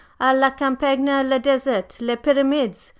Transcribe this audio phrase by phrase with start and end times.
[0.19, 2.89] "_À la campagne le desert les pyramides!